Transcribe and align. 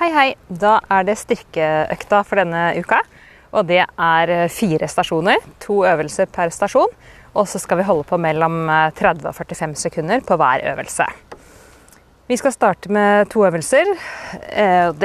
Hei, 0.00 0.06
hei. 0.14 0.28
Da 0.48 0.78
er 0.88 1.02
det 1.04 1.18
styrkeøkta 1.20 2.22
for 2.24 2.40
denne 2.40 2.70
uka. 2.80 3.02
Og 3.52 3.66
det 3.68 3.82
er 3.84 4.30
fire 4.48 4.86
stasjoner. 4.88 5.42
To 5.60 5.82
øvelser 5.84 6.30
per 6.32 6.48
stasjon. 6.56 6.94
Og 7.36 7.44
så 7.44 7.60
skal 7.60 7.82
vi 7.82 7.84
holde 7.84 8.06
på 8.08 8.16
mellom 8.16 8.62
30 8.96 9.28
og 9.28 9.36
45 9.36 9.74
sekunder 9.76 10.22
på 10.24 10.38
hver 10.40 10.64
øvelse. 10.72 11.04
Vi 12.32 12.38
skal 12.40 12.54
starte 12.54 12.88
med 12.88 13.28
to 13.28 13.44
øvelser. 13.44 13.92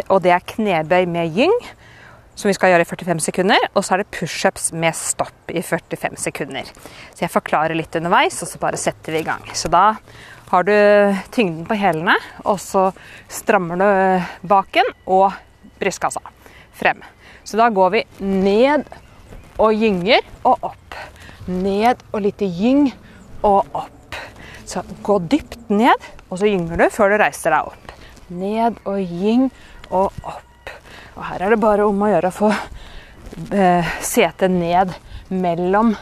Og 0.08 0.24
det 0.24 0.32
er 0.32 0.48
knebøy 0.54 1.04
med 1.12 1.36
gyng, 1.42 1.58
som 2.40 2.48
vi 2.48 2.56
skal 2.56 2.72
gjøre 2.72 2.88
i 2.88 2.90
45 2.94 3.26
sekunder. 3.28 3.68
Og 3.74 3.84
så 3.84 3.98
er 3.98 4.06
det 4.06 4.14
pushups 4.16 4.70
med 4.72 4.96
stopp 4.96 5.52
i 5.52 5.60
45 5.60 6.16
sekunder. 6.24 6.72
Så 7.12 7.26
jeg 7.26 7.36
forklarer 7.36 7.76
litt 7.76 8.00
underveis, 8.00 8.40
og 8.40 8.48
så 8.48 8.64
bare 8.64 8.80
setter 8.80 9.12
vi 9.12 9.26
i 9.26 9.28
gang. 9.28 9.44
Så 9.52 9.68
da 9.68 9.90
har 10.56 10.68
du 10.68 10.78
tyngden 11.36 11.66
på 11.68 11.76
hælene, 11.80 12.16
og 12.48 12.60
så 12.64 12.90
strammer 13.32 13.80
du 13.80 14.48
baken 14.48 14.88
og 15.06 15.34
brystkassa 15.80 16.24
frem. 16.76 17.02
Så 17.44 17.60
da 17.60 17.70
går 17.70 17.92
vi 17.94 18.04
ned 18.24 18.86
og 19.62 19.76
gynger 19.76 20.24
og 20.44 20.72
opp. 20.72 20.96
Ned 21.48 22.02
og 22.12 22.24
lite 22.26 22.48
gyng 22.50 22.88
og 23.46 23.68
opp. 23.76 24.18
Så 24.66 24.82
gå 25.06 25.20
dypt 25.30 25.70
ned, 25.70 26.08
og 26.30 26.40
så 26.42 26.50
gynger 26.50 26.80
du 26.80 26.88
før 26.94 27.14
du 27.14 27.20
reiser 27.22 27.54
deg 27.54 27.70
opp. 27.70 27.94
Ned 28.34 28.80
og 28.88 28.98
gyng 29.04 29.50
og 29.92 30.10
opp. 30.24 30.74
Og 31.16 31.24
her 31.30 31.46
er 31.46 31.54
det 31.54 31.62
bare 31.62 31.86
om 31.86 32.02
å 32.02 32.10
gjøre 32.10 32.32
å 32.32 32.36
få 32.36 32.50
eh, 33.54 33.94
setet 34.04 34.52
ned 34.52 34.96
mellom 35.30 35.94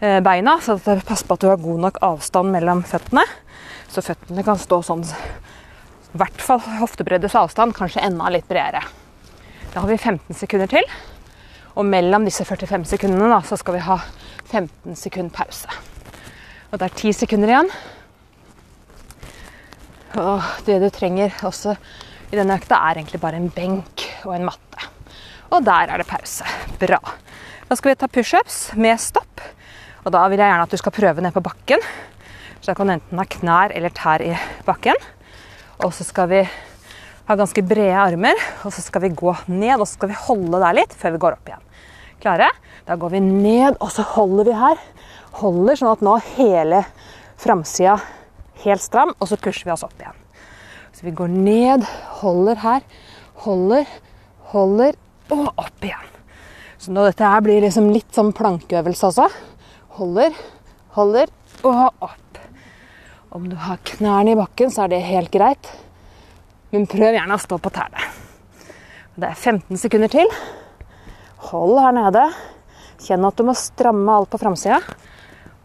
eh, 0.00 0.20
beina, 0.24 0.58
så 0.62 0.76
pass 0.78 1.24
på 1.24 1.38
at 1.38 1.42
du 1.42 1.48
har 1.50 1.62
god 1.62 1.86
nok 1.88 2.02
avstand 2.04 2.52
mellom 2.54 2.84
føttene. 2.86 3.24
Så 3.94 4.02
føttene 4.02 4.42
kan 4.42 4.58
stå 4.58 4.80
sånn 4.82 5.04
i 5.06 6.18
hvert 6.18 6.42
fall 6.42 6.60
hoftebreddes 6.80 7.34
avstand, 7.38 7.74
kanskje 7.74 8.02
enda 8.02 8.26
litt 8.30 8.46
bredere. 8.50 8.82
Da 9.70 9.82
har 9.82 9.90
vi 9.90 9.98
15 9.98 10.34
sekunder 10.38 10.70
til. 10.70 10.86
Og 11.74 11.86
mellom 11.86 12.26
disse 12.26 12.46
45 12.46 12.86
sekundene 12.90 13.30
da, 13.32 13.40
så 13.46 13.58
skal 13.58 13.76
vi 13.76 13.82
ha 13.86 13.96
15 14.50 14.94
sekund 14.98 15.32
pause. 15.34 15.70
Og 16.70 16.78
det 16.78 16.86
er 16.86 16.96
10 17.02 17.16
sekunder 17.20 17.50
igjen. 17.50 17.70
Og 20.22 20.46
det 20.66 20.78
du 20.82 20.88
trenger 20.94 21.34
også 21.46 21.74
i 22.30 22.38
denne 22.38 22.58
økta, 22.58 22.78
er 22.78 23.00
egentlig 23.00 23.22
bare 23.22 23.38
en 23.38 23.50
benk 23.54 24.06
og 24.22 24.36
en 24.36 24.46
matte. 24.46 24.90
Og 25.54 25.66
der 25.66 25.90
er 25.90 26.02
det 26.02 26.10
pause. 26.10 26.46
Bra. 26.82 26.98
Da 27.66 27.78
skal 27.78 27.92
vi 27.92 27.98
ta 27.98 28.10
pushups 28.10 28.58
med 28.78 29.02
stopp. 29.02 29.42
Og 30.04 30.14
da 30.14 30.26
vil 30.30 30.38
jeg 30.38 30.50
gjerne 30.50 30.66
at 30.66 30.74
du 30.74 30.78
skal 30.78 30.94
prøve 30.94 31.22
ned 31.26 31.34
på 31.34 31.42
bakken. 31.42 31.82
Så 32.64 32.70
da 32.70 32.78
kan 32.78 32.88
du 32.88 32.94
enten 32.94 33.18
ha 33.20 33.24
knær 33.28 33.72
eller 33.76 33.92
tær 33.92 34.22
i 34.24 34.30
bakken. 34.64 34.96
Og 35.84 35.90
så 35.92 36.06
skal 36.08 36.30
vi 36.30 36.38
ha 37.28 37.34
ganske 37.36 37.60
brede 37.60 37.98
armer, 38.00 38.40
og 38.64 38.72
så 38.72 38.80
skal 38.80 39.04
vi 39.04 39.10
gå 39.12 39.34
ned 39.52 39.74
og 39.74 39.84
så 39.84 39.98
skal 39.98 40.08
vi 40.14 40.16
holde 40.16 40.60
der 40.62 40.78
litt 40.78 40.94
før 40.96 41.12
vi 41.12 41.20
går 41.20 41.36
opp 41.36 41.50
igjen. 41.50 41.66
Klare? 42.24 42.48
Da 42.88 42.96
går 42.96 43.12
vi 43.12 43.20
ned, 43.20 43.76
og 43.84 43.92
så 43.92 44.06
holder 44.14 44.48
vi 44.48 44.56
her. 44.56 44.80
Holder 45.42 45.76
sånn 45.76 45.92
at 45.92 46.06
nå 46.08 46.16
hele 46.38 46.80
framsida 47.44 47.98
helt 48.64 48.80
stram, 48.80 49.12
og 49.18 49.28
så 49.28 49.36
pusher 49.36 49.68
vi 49.68 49.76
oss 49.76 49.84
opp 49.84 50.00
igjen. 50.00 50.16
Så 50.96 51.04
vi 51.04 51.12
går 51.20 51.36
ned, 51.36 51.84
holder 52.24 52.64
her, 52.64 52.90
holder, 53.44 53.88
holder 54.56 54.96
og 55.36 55.46
opp 55.52 55.84
igjen. 55.84 56.12
Så 56.80 56.96
nå 56.96 57.04
dette 57.04 57.28
her 57.28 57.44
blir 57.44 57.60
liksom 57.68 57.92
litt 57.92 58.08
sånn 58.16 58.32
plankeøvelse 58.32 59.12
også. 59.12 59.28
Holder, 60.00 60.32
holder 60.96 61.28
og 61.60 62.08
opp. 62.08 62.43
Om 63.34 63.48
du 63.50 63.56
har 63.58 63.80
knærne 63.82 64.30
i 64.30 64.36
bakken, 64.38 64.70
så 64.70 64.84
er 64.84 64.92
det 64.92 65.00
helt 65.08 65.32
greit. 65.34 65.66
Men 66.70 66.84
prøv 66.86 67.16
gjerne 67.16 67.34
å 67.34 67.42
stå 67.42 67.56
på 67.58 67.70
tærne. 67.74 68.02
Det 69.18 69.26
er 69.26 69.34
15 69.34 69.80
sekunder 69.82 70.10
til. 70.12 70.28
Hold 71.50 71.80
her 71.82 71.96
nede. 71.96 72.22
Kjenn 73.02 73.26
at 73.26 73.34
du 73.34 73.42
må 73.48 73.56
stramme 73.58 74.14
alt 74.14 74.30
på 74.30 74.38
framsida. 74.38 74.78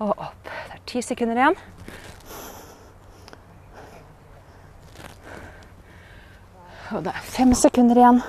Og 0.01 0.15
opp. 0.15 0.49
Det 0.49 0.79
er 0.79 0.81
10 0.81 1.05
sekunder 1.11 1.37
igjen. 1.37 1.59
Og 6.97 7.05
det 7.05 7.13
er 7.13 7.27
5 7.35 7.53
sekunder 7.59 8.01
igjen. 8.01 8.23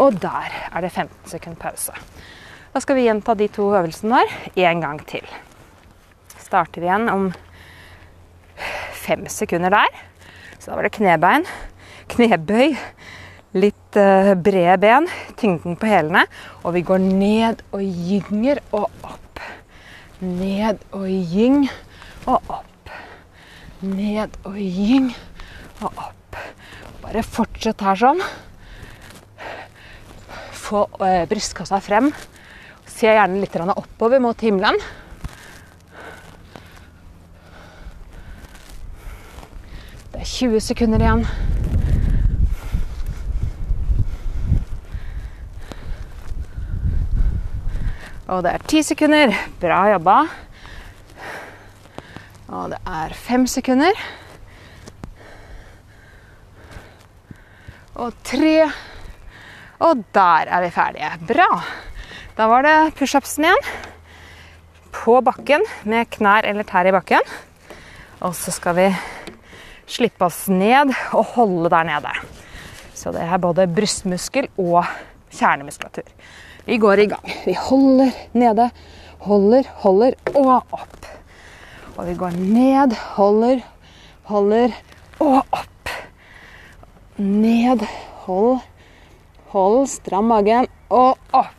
Og 0.00 0.16
der 0.24 0.56
er 0.72 0.80
det 0.80 0.94
15 0.94 1.12
sekunder 1.34 1.60
pause. 1.60 1.92
Da 2.72 2.80
skal 2.80 2.96
vi 2.96 3.04
gjenta 3.04 3.36
de 3.36 3.50
to 3.52 3.68
øvelsene 3.68 4.24
der 4.56 4.64
en 4.72 4.80
gang 4.86 5.04
til 5.12 5.28
starter 6.48 6.84
igjen 6.84 7.08
om 7.12 7.28
fem 8.96 9.26
sekunder 9.30 9.72
der. 9.72 10.00
Så 10.58 10.70
da 10.70 10.78
var 10.78 10.88
det 10.88 10.96
knebein, 10.96 11.46
knebøy, 12.12 12.74
litt 13.56 13.96
uh, 13.96 14.34
brede 14.36 14.76
ben, 14.82 15.08
tyngden 15.38 15.78
på 15.80 15.88
hælene. 15.88 16.24
Og 16.64 16.74
vi 16.76 16.84
går 16.86 17.04
ned 17.04 17.62
og 17.72 17.84
gynger 17.84 18.60
og 18.72 18.88
opp. 19.06 19.42
Ned 20.20 20.82
og 20.92 21.06
gyng 21.06 21.68
og 22.26 22.50
opp. 22.50 22.92
Ned 23.80 24.34
og 24.44 24.58
gyng 24.58 25.12
og 25.80 25.92
opp. 25.92 26.40
Bare 27.04 27.22
fortsett 27.24 27.84
her 27.86 28.00
sånn. 28.00 28.22
Få 30.58 30.88
uh, 30.98 31.24
brystkassa 31.30 31.80
frem. 31.84 32.10
Se 32.88 33.06
gjerne 33.06 33.40
litt 33.40 33.54
oppover 33.56 34.20
mot 34.20 34.42
himmelen. 34.42 34.76
Det 40.18 40.24
er 40.24 40.30
20 40.34 40.60
sekunder 40.66 40.98
igjen. 40.98 41.20
Og 48.26 48.40
det 48.42 48.50
er 48.50 48.64
10 48.66 48.80
sekunder. 48.88 49.30
Bra 49.62 49.76
jobba. 49.92 50.16
Og 52.48 52.72
det 52.72 52.80
er 52.82 53.14
5 53.14 53.44
sekunder. 53.52 54.00
Og 57.94 58.10
3. 58.26 58.50
Og 59.86 60.02
der 60.18 60.50
er 60.50 60.64
vi 60.66 60.72
ferdige. 60.74 61.12
Bra. 61.30 61.46
Da 62.34 62.48
var 62.50 62.66
det 62.66 62.74
pushupsen 62.98 63.46
igjen. 63.46 63.62
På 64.98 65.20
bakken 65.22 65.62
med 65.86 66.10
knær 66.10 66.50
eller 66.50 66.66
tær 66.66 66.90
i 66.90 66.96
bakken. 66.98 67.22
Og 68.18 68.34
så 68.34 68.50
skal 68.50 68.76
vi 68.82 68.88
slippe 69.88 70.28
oss 70.28 70.46
ned 70.52 70.92
og 71.16 71.34
holde 71.34 71.70
der 71.72 71.88
nede. 71.88 72.12
Så 72.94 73.12
det 73.14 73.24
er 73.24 73.40
både 73.40 73.68
brystmuskel 73.70 74.48
og 74.58 74.84
kjernemuskulatur. 75.32 76.06
Vi 76.68 76.78
går 76.80 77.04
i 77.04 77.08
gang. 77.12 77.34
Vi 77.46 77.54
holder 77.56 78.12
nede, 78.36 78.70
holder, 79.24 79.68
holder 79.82 80.16
og 80.34 80.50
opp. 80.76 81.06
Og 81.96 82.06
vi 82.06 82.14
går 82.18 82.36
ned, 82.38 82.94
holder, 83.16 83.62
holder 84.28 84.74
og 85.18 85.38
opp. 85.42 85.92
Ned, 87.18 87.82
hold, 88.26 88.58
hold, 89.54 89.86
stram 89.90 90.28
magen 90.30 90.68
og 90.90 91.16
opp. 91.32 91.57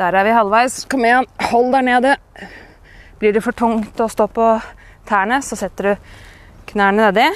Der 0.00 0.16
er 0.16 0.24
vi 0.24 0.32
halvveis. 0.32 0.86
Kom 0.88 1.02
igjen, 1.04 1.26
hold 1.50 1.74
der 1.74 1.82
nede. 1.84 2.14
Blir 3.20 3.34
det 3.36 3.42
for 3.44 3.52
tungt 3.52 3.98
å 4.00 4.06
stå 4.08 4.30
på 4.32 4.46
tærne, 5.04 5.42
så 5.44 5.58
setter 5.60 5.90
du 5.90 6.14
knærne 6.70 7.10
nedi. 7.10 7.26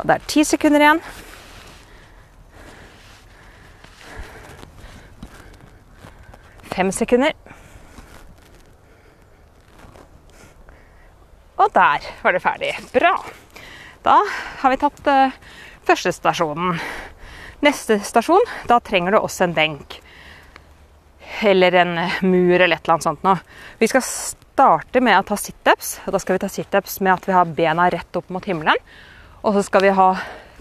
Og 0.00 0.08
det 0.10 0.16
er 0.16 0.26
ti 0.32 0.42
sekunder 0.42 0.82
igjen. 0.82 1.02
Fem 6.74 6.90
sekunder. 6.90 7.38
Og 11.54 11.70
der 11.78 12.10
var 12.24 12.34
det 12.34 12.42
ferdig. 12.42 12.74
Bra. 12.98 13.14
Da 14.02 14.18
har 14.58 14.74
vi 14.74 14.82
tatt 14.82 15.06
uh, 15.06 15.42
første 15.86 16.10
stasjonen. 16.18 16.82
Neste 17.64 17.96
stasjon, 18.04 18.42
da 18.68 18.76
trenger 18.80 19.14
du 19.14 19.18
også 19.22 19.46
en 19.46 19.54
benk. 19.56 19.94
Eller 21.40 21.72
en 21.80 21.94
mur 22.20 22.60
eller 22.60 22.76
et 22.76 22.84
eller 22.84 22.92
annet 22.94 23.06
sånt 23.06 23.22
noe. 23.24 23.38
Vi 23.80 23.88
skal 23.88 24.04
starte 24.04 25.00
med 25.00 25.16
å 25.16 25.24
ta 25.30 25.38
situps. 25.40 25.94
Da 26.04 26.20
skal 26.20 26.36
vi 26.36 26.42
ta 26.42 26.50
situps 26.52 26.98
med 27.00 27.14
at 27.14 27.28
vi 27.28 27.32
har 27.32 27.54
bena 27.56 27.86
rett 27.92 28.20
opp 28.20 28.28
mot 28.34 28.44
himmelen. 28.44 28.76
Og 29.40 29.56
så 29.56 29.64
skal 29.64 29.86
vi 29.86 29.94
ha 29.96 30.08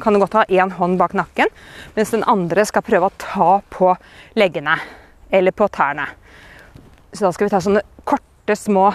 kan 0.02 0.16
du 0.16 0.22
godt 0.22 0.38
ha 0.40 0.46
én 0.50 0.72
hånd 0.74 0.98
bak 0.98 1.14
nakken, 1.14 1.52
mens 1.94 2.10
den 2.16 2.24
andre 2.26 2.64
skal 2.66 2.82
prøve 2.86 3.12
å 3.12 3.18
ta 3.22 3.50
på 3.70 3.92
leggene. 4.40 4.78
Eller 5.30 5.52
på 5.52 5.68
tærne. 5.68 6.08
Så 7.12 7.28
da 7.28 7.34
skal 7.36 7.50
vi 7.50 7.54
ta 7.54 7.62
sånne 7.62 7.84
korte, 8.08 8.56
små 8.58 8.88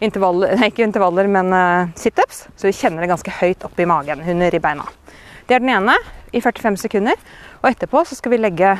intervaller, 0.00 0.56
ikke 0.70 0.86
intervaller, 0.86 1.28
men 1.28 1.52
uh, 1.52 1.92
situps. 1.98 2.46
Så 2.56 2.70
vi 2.70 2.76
kjenner 2.80 3.04
det 3.04 3.12
ganske 3.12 3.36
høyt 3.42 3.68
opp 3.68 3.78
i 3.78 3.88
magen, 3.88 4.24
under 4.24 4.50
ribbeina. 4.54 4.88
Det 5.48 5.56
er 5.56 5.62
den 5.64 5.72
ene 5.72 5.94
i 6.36 6.42
45 6.44 6.76
sekunder. 6.76 7.16
Og 7.62 7.70
etterpå 7.70 8.02
så 8.04 8.18
skal 8.18 8.34
vi 8.34 8.40
legge 8.42 8.74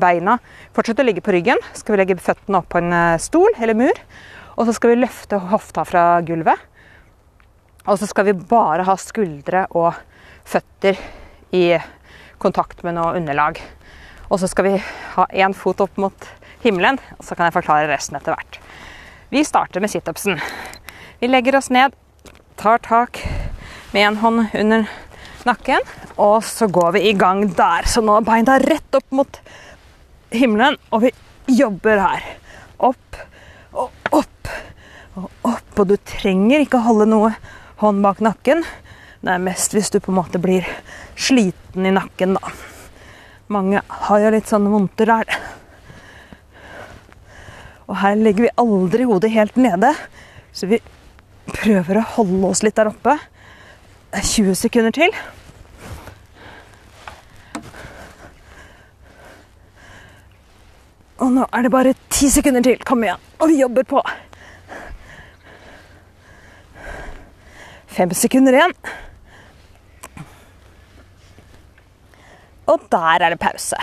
beina 0.00 0.38
fortsette 0.76 1.04
å 1.04 1.06
ligge 1.06 1.20
på 1.24 1.34
ryggen. 1.36 1.60
Skal 1.76 1.94
vi 1.94 2.00
legge 2.00 2.16
føttene 2.20 2.62
opp 2.62 2.70
på 2.72 2.80
en 2.80 2.94
eh, 2.96 3.20
stol 3.20 3.52
eller 3.60 3.76
mur. 3.76 4.00
Og 4.56 4.64
så 4.64 4.74
skal 4.76 4.94
vi 4.94 5.02
løfte 5.02 5.40
hofta 5.52 5.84
fra 5.84 6.04
gulvet. 6.24 6.64
Og 7.84 8.00
så 8.00 8.08
skal 8.08 8.30
vi 8.30 8.38
bare 8.48 8.86
ha 8.88 8.96
skuldre 9.00 9.66
og 9.76 9.96
føtter 10.48 10.96
i 11.56 11.76
kontakt 12.40 12.80
med 12.86 12.96
noe 12.96 13.12
underlag. 13.20 13.60
Og 14.28 14.40
så 14.40 14.48
skal 14.48 14.66
vi 14.66 14.74
ha 15.14 15.26
én 15.28 15.56
fot 15.56 15.80
opp 15.84 16.00
mot 16.00 16.28
himmelen, 16.64 16.98
og 17.16 17.24
så 17.24 17.36
kan 17.36 17.48
jeg 17.48 17.56
forklare 17.56 17.88
resten 17.88 18.18
etter 18.18 18.34
hvert. 18.34 18.58
Vi 19.32 19.44
starter 19.44 19.80
med 19.80 19.92
situpsen. 19.92 20.40
Vi 21.20 21.30
legger 21.30 21.56
oss 21.60 21.70
ned, 21.72 21.96
tar 22.60 22.80
tak 22.84 23.22
med 23.94 24.04
en 24.04 24.20
hånd 24.20 24.44
under 24.52 24.88
nakken, 25.48 25.84
og 26.20 26.42
så 26.46 26.68
går 26.70 26.98
vi 26.98 27.06
i 27.10 27.16
gang 27.18 27.46
der. 27.56 27.88
Så 27.88 28.02
nå 28.04 28.18
er 28.18 28.26
beina 28.26 28.58
rett 28.62 28.98
opp 28.98 29.08
mot 29.14 29.40
himmelen, 30.34 30.76
og 30.92 31.06
vi 31.06 31.12
jobber 31.58 32.02
her. 32.04 32.26
Opp 32.78 33.22
og 33.72 34.12
opp 34.12 34.52
og 35.18 35.30
opp. 35.48 35.78
Og 35.78 35.86
du 35.90 35.96
trenger 36.08 36.64
ikke 36.64 36.82
holde 36.84 37.08
noe 37.08 37.32
hånd 37.82 38.02
bak 38.04 38.22
nakken. 38.24 38.64
Det 39.22 39.34
er 39.34 39.42
mest 39.42 39.74
hvis 39.74 39.90
du 39.94 39.98
på 40.02 40.12
en 40.12 40.20
måte 40.20 40.40
blir 40.42 40.66
sliten 41.18 41.86
i 41.88 41.94
nakken, 41.94 42.36
da. 42.38 42.52
Mange 43.48 43.80
har 44.04 44.20
jo 44.20 44.34
litt 44.34 44.50
sånne 44.50 44.70
vondter 44.70 45.08
der. 45.08 45.38
Og 47.88 47.96
her 48.02 48.18
legger 48.20 48.44
vi 48.44 48.54
aldri 48.60 49.06
hodet 49.08 49.32
helt 49.32 49.56
nede, 49.56 49.94
så 50.52 50.68
vi 50.68 50.82
prøver 51.48 52.02
å 52.02 52.08
holde 52.18 52.52
oss 52.52 52.62
litt 52.66 52.76
der 52.76 52.90
oppe. 52.92 53.16
20 54.12 54.54
sekunder 54.56 54.92
til. 54.94 55.12
Og 61.18 61.34
nå 61.34 61.44
er 61.50 61.66
det 61.66 61.74
bare 61.74 61.96
ti 62.14 62.30
sekunder 62.30 62.62
til. 62.62 62.78
Kom 62.86 63.02
igjen. 63.02 63.22
Og 63.42 63.50
vi 63.50 63.58
jobber 63.58 63.86
på. 63.88 64.02
Fem 67.90 68.12
sekunder 68.14 68.54
igjen. 68.54 68.74
Og 72.68 72.84
der 72.92 73.24
er 73.24 73.34
det 73.34 73.40
pause. 73.42 73.78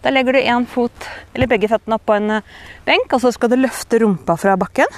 Da 0.00 0.12
legger 0.12 0.32
du 0.32 0.40
én 0.40 0.64
fot, 0.70 1.06
eller 1.34 1.50
begge 1.50 1.68
føttene 1.68 1.98
opp 1.98 2.06
på 2.08 2.16
en 2.16 2.38
eh, 2.38 2.52
benk, 2.86 3.10
og 3.12 3.20
så 3.20 3.32
skal 3.34 3.50
du 3.52 3.58
løfte 3.58 3.98
rumpa 4.00 4.38
fra 4.40 4.54
bakken. 4.56 4.88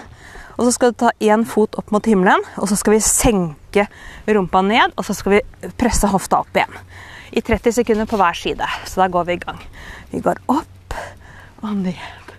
Og 0.53 0.69
så 0.69 0.75
skal 0.77 0.93
du 0.93 1.01
ta 1.03 1.11
én 1.19 1.43
fot 1.49 1.75
opp 1.81 1.91
mot 1.91 2.07
himmelen, 2.07 2.45
og 2.61 2.69
så 2.71 2.79
skal 2.79 2.95
vi 2.95 3.01
senke 3.03 3.89
rumpa 4.29 4.63
ned. 4.63 4.95
Og 4.95 5.09
så 5.09 5.17
skal 5.19 5.39
vi 5.39 5.73
presse 5.81 6.07
hofta 6.13 6.45
opp 6.45 6.55
igjen. 6.55 6.79
I 7.33 7.43
30 7.43 7.81
sekunder 7.81 8.07
på 8.07 8.21
hver 8.21 8.37
side. 8.37 8.69
Så 8.87 9.01
da 9.01 9.09
går 9.11 9.27
vi 9.27 9.39
i 9.39 9.43
gang. 9.43 9.59
Vi 10.13 10.21
går 10.23 10.39
opp 10.53 10.82
og 11.63 11.77
ned. 11.79 12.33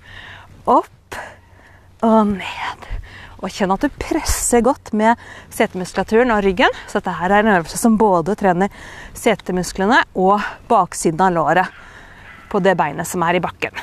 Opp 0.70 1.18
og 2.04 2.34
ned. 2.36 2.90
Og 3.44 3.52
kjenn 3.52 3.74
at 3.76 3.84
du 3.84 3.92
presser 4.00 4.64
godt 4.64 4.94
med 4.96 5.20
setemuskulaturen 5.52 6.32
og 6.32 6.44
ryggen. 6.46 6.72
Så 6.88 7.00
dette 7.00 7.16
her 7.20 7.32
er 7.32 7.44
en 7.44 7.56
øvelse 7.58 7.80
som 7.80 7.98
både 8.00 8.38
trener 8.40 8.72
setemusklene 9.18 10.00
og 10.16 10.44
baksiden 10.72 11.24
av 11.24 11.36
låret 11.36 11.82
på 12.52 12.62
det 12.64 12.78
beinet 12.80 13.10
som 13.10 13.24
er 13.26 13.40
i 13.40 13.44
bakken. 13.44 13.76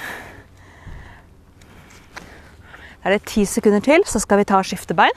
Da 3.00 3.08
er 3.08 3.16
det 3.16 3.28
ti 3.28 3.46
sekunder 3.48 3.80
til, 3.84 4.04
så 4.04 4.20
skal 4.20 4.40
vi 4.40 4.48
ta 4.48 4.60
og 4.60 4.68
skifte 4.68 4.96
bein. 4.96 5.16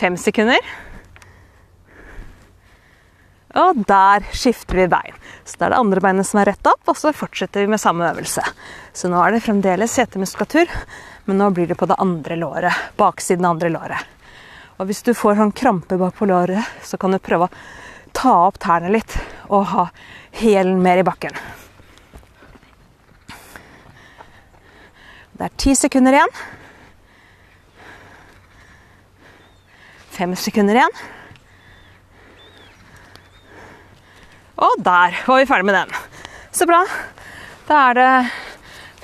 Fem 0.00 0.16
sekunder. 0.20 0.60
Og 3.54 3.84
der 3.86 4.24
skifter 4.34 4.80
vi 4.80 4.88
bein. 4.90 5.18
Så 5.46 5.60
da 5.60 5.68
er 5.68 5.74
det 5.74 5.78
andre 5.78 6.02
beinet 6.02 6.26
som 6.26 6.40
er 6.40 6.50
rett 6.50 6.66
opp, 6.66 6.82
og 6.90 6.98
så 6.98 7.12
fortsetter 7.14 7.62
vi 7.62 7.70
med 7.70 7.82
samme 7.82 8.08
øvelse. 8.08 8.42
Så 8.96 9.10
nå 9.10 9.20
er 9.22 9.34
det 9.34 9.44
fremdeles 9.44 9.94
setemuskulatur, 9.94 10.70
men 11.28 11.38
nå 11.38 11.50
blir 11.54 11.70
det 11.70 11.78
på 11.78 11.86
det 11.86 12.00
andre 12.02 12.38
låret. 12.40 12.82
Baksiden 12.98 13.46
av 13.46 13.54
andre 13.54 13.70
låret. 13.76 14.10
Og 14.78 14.88
hvis 14.88 15.04
du 15.06 15.12
får 15.14 15.38
sånn 15.38 15.54
krampe 15.54 15.98
bak 16.00 16.16
på 16.18 16.26
låret, 16.26 16.66
så 16.82 16.98
kan 16.98 17.14
du 17.14 17.22
prøve 17.22 17.46
å 17.46 17.54
ta 18.14 18.34
opp 18.48 18.58
tærne 18.62 18.90
litt 18.90 19.14
og 19.46 19.68
ha 19.70 19.86
hælen 20.40 20.82
mer 20.82 20.98
i 20.98 21.06
bakken. 21.06 21.36
Det 25.34 25.46
er 25.46 25.58
ti 25.58 25.74
sekunder 25.78 26.14
igjen. 26.14 26.34
Fem 30.14 30.34
sekunder 30.38 30.78
igjen. 30.78 31.04
Og 34.64 34.80
der 34.80 35.16
var 35.26 35.40
vi 35.40 35.48
ferdig 35.48 35.68
med 35.68 35.76
den. 35.76 35.94
Så 36.54 36.66
bra. 36.68 36.80
Da 37.68 37.80
er 37.90 37.98
det 37.98 38.10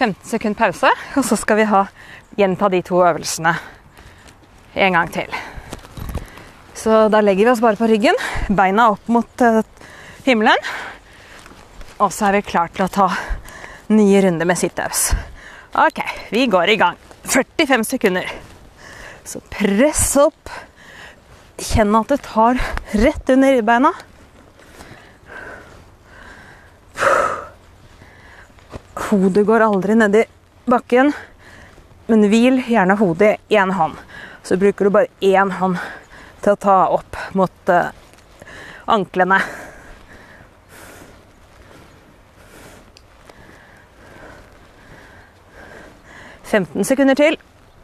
15 0.01 0.15
sekunder 0.31 0.59
pause, 0.59 0.91
og 1.17 1.27
så 1.27 1.37
skal 1.37 1.61
vi 1.61 1.69
ha, 1.69 1.85
gjenta 2.39 2.71
de 2.73 2.81
to 2.87 3.01
øvelsene 3.05 3.53
en 4.75 4.97
gang 4.97 5.11
til. 5.13 5.35
Så 6.75 7.09
da 7.13 7.21
legger 7.21 7.45
vi 7.45 7.53
oss 7.53 7.61
bare 7.61 7.77
på 7.77 7.89
ryggen, 7.91 8.17
beina 8.57 8.89
opp 8.95 9.09
mot 9.13 9.45
uh, 9.45 9.61
himmelen. 10.25 10.71
Og 12.01 12.09
så 12.15 12.31
er 12.31 12.39
vi 12.39 12.47
klare 12.49 12.73
til 12.73 12.87
å 12.87 12.93
ta 12.93 13.09
nye 13.93 14.23
runder 14.25 14.49
med 14.49 14.57
situps. 14.57 15.11
Ok, 15.77 16.01
vi 16.33 16.47
går 16.49 16.73
i 16.73 16.79
gang. 16.81 16.97
45 17.29 17.85
sekunder. 17.91 18.31
Så 19.29 19.43
press 19.53 20.07
opp. 20.23 20.49
Kjenn 21.61 21.93
at 21.99 22.15
det 22.15 22.23
tar 22.25 22.63
rett 22.97 23.35
under 23.35 23.53
ribbeina. 23.59 23.93
Hodet 29.11 29.43
går 29.47 29.61
aldri 29.61 29.95
nedi 29.99 30.21
bakken, 30.71 31.09
men 32.07 32.21
hvil 32.31 32.61
gjerne 32.63 32.95
hodet 32.95 33.33
i 33.51 33.57
én 33.59 33.73
hånd. 33.75 33.97
Så 34.47 34.55
bruker 34.57 34.87
du 34.87 34.91
bare 34.95 35.11
én 35.19 35.51
hånd 35.51 35.81
til 36.45 36.55
å 36.55 36.61
ta 36.63 36.77
opp 36.95 37.19
mot 37.35 37.73
uh, 37.75 37.89
anklene. 38.87 39.41
Femten 46.47 46.87
sekunder 46.87 47.19
til. 47.19 47.35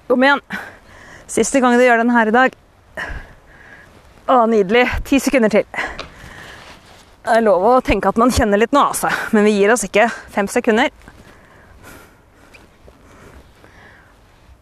Kom 0.07 0.23
igjen. 0.23 0.45
Siste 1.27 1.59
gang 1.59 1.75
du 1.75 1.83
gjør 1.83 2.05
den 2.05 2.15
her 2.15 2.31
i 2.31 2.37
dag. 2.37 2.55
Å, 4.31 4.39
nydelig. 4.47 4.87
Ti 5.11 5.19
sekunder 5.27 5.51
til. 5.51 5.67
Det 7.27 7.35
er 7.35 7.43
lov 7.43 7.67
å 7.67 7.75
tenke 7.83 8.15
at 8.15 8.19
man 8.23 8.31
kjenner 8.31 8.63
litt 8.63 8.75
nå, 8.75 8.87
altså. 8.93 9.11
Men 9.35 9.47
vi 9.51 9.57
gir 9.59 9.75
oss 9.75 9.83
ikke. 9.91 10.07
Fem 10.31 10.47
sekunder. 10.51 10.95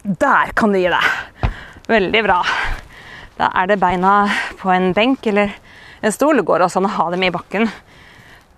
Der 0.04 0.50
kan 0.52 0.72
du 0.72 0.76
gi 0.76 0.90
deg. 0.92 1.04
Veldig 1.88 2.20
bra. 2.26 2.42
Da 3.38 3.46
er 3.56 3.70
det 3.70 3.78
beina 3.80 4.26
på 4.60 4.68
en 4.68 4.90
benk 4.92 5.24
eller 5.30 5.54
en 6.04 6.12
stol. 6.12 6.36
Det 6.36 6.44
går 6.44 6.66
også 6.66 6.82
an 6.82 6.88
å 6.90 6.96
ha 6.98 7.06
dem 7.14 7.24
i 7.24 7.30
bakken. 7.32 7.64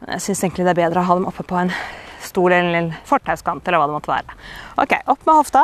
Jeg 0.08 0.24
syns 0.24 0.42
egentlig 0.42 0.66
det 0.66 0.72
er 0.72 0.80
bedre 0.80 1.04
å 1.04 1.06
ha 1.06 1.16
dem 1.20 1.28
oppe 1.30 1.46
på 1.46 1.60
en 1.60 1.70
stol 2.18 2.50
eller 2.50 2.80
en 2.80 2.90
fortauskant 3.06 3.62
eller 3.62 3.78
hva 3.78 3.86
det 3.86 3.94
måtte 3.94 4.10
være. 4.10 4.36
Ok, 4.82 4.96
opp 5.06 5.22
med 5.22 5.38
hofta. 5.38 5.62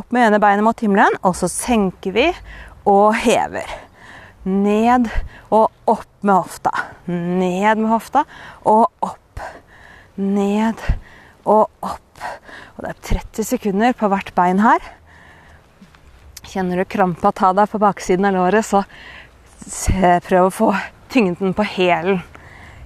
Opp 0.00 0.16
med 0.16 0.30
ene 0.30 0.40
beinet 0.40 0.64
mot 0.64 0.80
himmelen, 0.80 1.20
og 1.20 1.36
så 1.36 1.52
senker 1.52 2.16
vi 2.16 2.30
og 2.88 3.12
hever. 3.26 3.76
Ned 4.48 5.12
og 5.52 5.68
opp 5.84 6.08
med 6.24 6.38
hofta. 6.38 6.72
Ned 7.12 7.76
med 7.76 7.90
hofta 7.92 8.24
og 8.64 8.88
opp. 9.04 9.44
Ned 10.16 10.80
og 11.44 11.68
opp. 11.84 12.26
Og 12.76 12.84
det 12.84 12.92
er 12.92 13.02
30 13.14 13.48
sekunder 13.48 13.96
på 13.96 14.10
hvert 14.12 14.32
bein 14.36 14.62
her. 14.64 14.82
Kjenner 16.44 16.80
du 16.80 16.88
krampa 16.88 17.32
ta 17.32 17.52
deg 17.56 17.70
på 17.72 17.80
baksiden 17.82 18.28
av 18.28 18.36
låret, 18.36 18.66
så 18.66 18.84
prøv 20.26 20.48
å 20.48 20.54
få 20.54 20.70
tyngden 21.12 21.54
på 21.56 21.66
hælen 21.66 22.20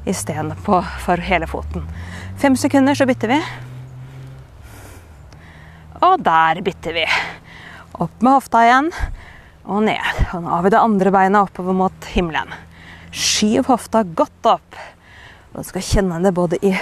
istedenfor 0.08 0.86
for 1.04 1.20
hele 1.20 1.48
foten. 1.50 1.84
Fem 2.38 2.56
sekunder, 2.56 2.94
så 2.94 3.06
bytter 3.08 3.32
vi. 3.32 3.38
Og 6.06 6.22
der 6.22 6.62
bytter 6.64 6.94
vi. 6.94 7.06
Opp 7.98 8.22
med 8.22 8.36
hofta 8.36 8.62
igjen 8.64 8.92
og 9.66 9.82
ned. 9.88 10.22
Og 10.32 10.44
nå 10.44 10.52
har 10.52 10.64
vi 10.64 10.72
det 10.72 10.80
andre 10.80 11.12
beinet 11.12 11.48
oppover 11.48 11.76
mot 11.76 12.10
himmelen. 12.14 12.54
Skyv 13.10 13.66
hofta 13.72 14.04
godt 14.06 14.48
opp. 14.48 14.78
Og 15.52 15.60
du 15.60 15.66
skal 15.66 15.84
kjenne 15.84 16.22
det 16.22 16.34
både 16.36 16.60
i 16.62 16.74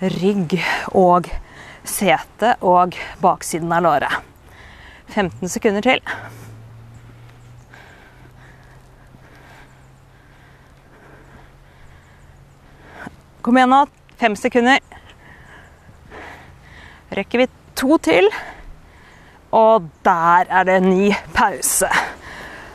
rygg 0.00 0.56
og 0.92 1.28
sete 1.84 2.54
og 2.64 2.96
baksiden 3.22 3.72
av 3.72 3.84
låret. 3.84 4.22
15 5.14 5.48
sekunder 5.52 5.84
til. 5.84 6.00
Kom 13.44 13.58
igjen 13.60 13.74
nå. 13.74 13.84
Fem 14.16 14.36
sekunder. 14.38 14.80
Rekker 17.14 17.44
vi 17.44 17.48
to 17.76 17.98
til. 18.02 18.30
Og 19.54 19.90
der 20.06 20.48
er 20.48 20.64
det 20.66 20.80
ny 20.82 21.12
pause. 21.36 21.90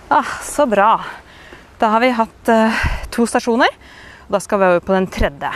Ah, 0.10 0.30
så 0.46 0.68
bra. 0.70 0.94
Da 1.80 1.90
har 1.96 2.04
vi 2.04 2.14
hatt 2.16 2.54
uh, 2.54 2.86
to 3.14 3.26
stasjoner, 3.30 3.76
og 4.28 4.38
da 4.38 4.40
skal 4.44 4.62
vi 4.62 4.70
over 4.70 4.82
på 4.84 4.96
den 4.96 5.10
tredje. 5.12 5.52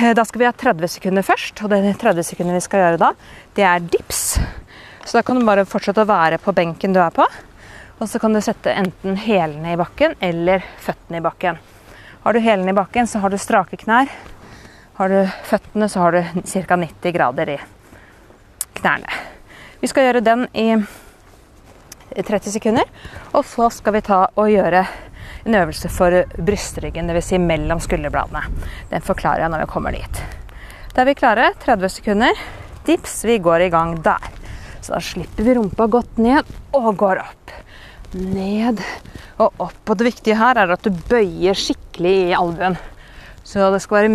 Eh, 0.00 0.14
Da 0.14 0.24
skal 0.24 0.38
vi 0.38 0.44
ha 0.44 0.52
30 0.52 0.88
sekunder 0.88 1.22
først, 1.22 1.62
og 1.62 1.70
det 1.70 1.96
30 1.98 2.22
sekunder 2.24 2.54
vi 2.54 2.60
skal 2.64 2.82
gjøre 2.82 3.00
da, 3.00 3.12
det 3.56 3.64
er 3.64 3.80
dips. 3.80 4.38
Så 5.06 5.16
da 5.16 5.22
kan 5.22 5.38
du 5.38 5.46
bare 5.46 5.64
fortsette 5.64 6.02
å 6.02 6.08
være 6.08 6.38
på 6.42 6.52
benken 6.52 6.92
du 6.92 7.00
er 7.00 7.14
på. 7.14 7.24
Og 7.96 8.08
så 8.10 8.20
kan 8.20 8.34
du 8.34 8.40
sette 8.44 8.74
enten 8.76 9.16
hælene 9.16 9.72
i 9.72 9.78
bakken 9.80 10.18
eller 10.20 10.64
føttene 10.82 11.22
i 11.22 11.24
bakken. 11.24 11.56
Har 12.24 12.32
du 12.34 12.40
hælene 12.44 12.74
i 12.74 12.76
bakken, 12.76 13.06
så 13.06 13.22
har 13.22 13.30
du 13.32 13.38
strake 13.38 13.78
knær. 13.80 14.10
Har 14.98 15.08
du 15.08 15.30
føttene, 15.48 15.88
så 15.88 16.02
har 16.02 16.12
du 16.12 16.42
ca. 16.44 16.76
90 16.76 17.14
grader 17.16 17.54
i 17.54 17.58
knærne. 18.76 19.22
Vi 19.80 19.88
skal 19.88 20.10
gjøre 20.10 20.24
den 20.26 20.44
i 20.52 20.74
30 22.20 22.52
sekunder. 22.52 22.84
Og 23.32 23.44
så 23.48 23.70
skal 23.72 23.96
vi 23.96 24.04
ta 24.04 24.26
og 24.34 24.50
gjøre 24.52 24.84
en 25.46 25.54
øvelse 25.54 25.88
for 25.92 26.24
brystryggen, 26.42 27.08
dvs. 27.10 27.30
Si 27.30 27.38
mellom 27.38 27.80
skulderbladene. 27.82 28.42
Den 28.90 29.04
forklarer 29.04 29.44
jeg 29.44 29.52
når 29.52 29.64
vi 29.64 29.70
kommer 29.70 29.94
dit. 29.94 30.22
Da 30.94 31.02
er 31.02 31.10
vi 31.10 31.16
klare. 31.18 31.50
30 31.62 31.92
sekunder. 31.98 32.42
Dips. 32.86 33.20
Vi 33.28 33.38
går 33.42 33.66
i 33.66 33.70
gang 33.72 33.96
der. 34.02 34.30
Så 34.80 34.94
da 34.94 35.00
slipper 35.02 35.46
vi 35.46 35.54
rumpa 35.58 35.86
godt 35.90 36.18
ned 36.22 36.46
og 36.76 36.92
går 36.98 37.22
opp. 37.22 37.54
Ned 38.16 38.82
og 39.42 39.62
opp. 39.68 39.82
Og 39.90 39.98
det 39.98 40.10
viktige 40.12 40.38
her 40.38 40.58
er 40.62 40.74
at 40.74 40.84
du 40.86 40.94
bøyer 41.10 41.58
skikkelig 41.58 42.14
i 42.28 42.36
albuen. 42.38 42.78
Så 43.46 43.70
det 43.74 43.82
skal 43.84 44.00
være 44.00 44.12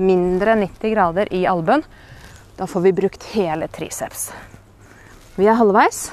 mindre 0.00 0.56
enn 0.56 0.66
90 0.66 0.94
grader 0.94 1.30
i 1.36 1.46
albuen. 1.48 1.84
Da 2.58 2.68
får 2.68 2.84
vi 2.84 2.96
brukt 2.96 3.24
hele 3.32 3.68
triceps. 3.72 4.30
Vi 5.38 5.48
er 5.48 5.56
halvveis. 5.56 6.08